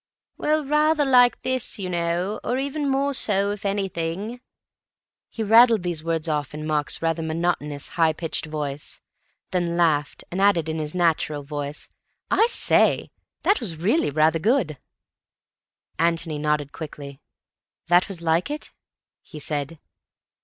"Well, 0.35 0.65
rather 0.65 1.05
like 1.05 1.39
this, 1.43 1.77
you 1.77 1.87
know, 1.87 2.39
or 2.43 2.57
even 2.57 2.89
more 2.89 3.13
so 3.13 3.51
if 3.51 3.67
anything." 3.67 4.41
He 5.29 5.43
rattled 5.43 5.83
these 5.83 6.03
words 6.03 6.27
off 6.27 6.55
in 6.55 6.65
Mark's 6.65 7.03
rather 7.03 7.21
monotonous, 7.21 7.89
high 7.89 8.13
pitched 8.13 8.47
voice, 8.47 8.99
and 9.53 9.67
then 9.67 9.77
laughed, 9.77 10.23
and 10.31 10.41
added 10.41 10.67
in 10.67 10.79
his 10.79 10.95
natural 10.95 11.43
voice, 11.43 11.87
"I 12.31 12.47
say, 12.47 13.11
that 13.43 13.59
was 13.59 13.77
really 13.77 14.09
rather 14.09 14.39
good." 14.39 14.79
Antony 15.99 16.39
nodded 16.39 16.71
quickly. 16.71 17.21
"That 17.85 18.07
was 18.07 18.23
like 18.23 18.49
it?" 18.49 18.71
he 19.21 19.37
said. 19.37 19.77